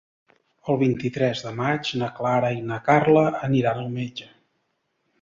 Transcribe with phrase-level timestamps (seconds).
[0.71, 4.35] El vint-i-tres de maig na Clara i na Carla aniran al metge.